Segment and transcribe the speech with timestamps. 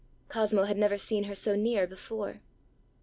[0.29, 2.39] Cosmo had never seen her so near before.